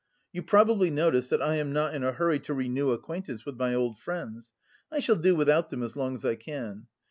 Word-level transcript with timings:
You 0.33 0.41
probably 0.41 0.89
notice 0.89 1.29
that 1.29 1.43
I 1.43 1.57
am 1.57 1.73
not 1.73 1.93
in 1.93 2.03
a 2.03 2.11
hurry 2.11 2.39
to 2.39 2.55
renew 2.55 2.89
acquaintance 2.89 3.45
with 3.45 3.55
my 3.59 3.75
old 3.75 3.99
friends. 3.99 4.51
I 4.91 4.99
shall 4.99 5.15
do 5.15 5.35
without 5.35 5.69
them 5.69 5.83
as 5.83 5.95
long 5.95 6.15
as 6.15 6.25
I 6.25 6.33
can. 6.33 6.87